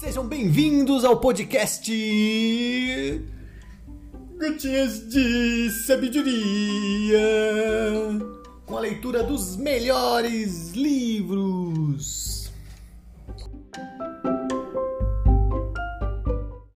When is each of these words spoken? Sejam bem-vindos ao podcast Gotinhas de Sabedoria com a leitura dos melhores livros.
Sejam 0.00 0.26
bem-vindos 0.26 1.06
ao 1.06 1.18
podcast 1.18 1.90
Gotinhas 4.38 5.08
de 5.08 5.70
Sabedoria 5.86 7.18
com 8.66 8.76
a 8.76 8.80
leitura 8.80 9.22
dos 9.22 9.56
melhores 9.56 10.72
livros. 10.72 12.35